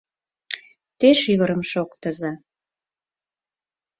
[0.99, 2.31] Те шӱвырым шоктыза